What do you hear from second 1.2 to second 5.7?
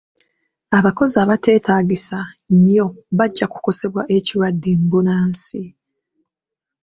abateetaagisa nnyo bajja kukosebwa ekirwadde bbunansi.